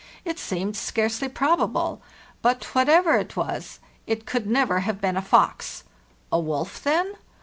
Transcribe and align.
It 0.25 0.39
seemed 0.39 0.75
scarcely 0.75 1.29
probable; 1.29 2.01
but, 2.41 2.63
whatever 2.73 3.17
it 3.19 3.35
was, 3.37 3.79
it 4.07 4.25
could 4.25 4.47
never 4.47 4.79
have 4.79 4.99
been 4.99 5.15
a 5.15 5.21
fox. 5.21 5.83
A 6.31 6.39
wolf, 6.39 6.81
then?. 6.81 7.13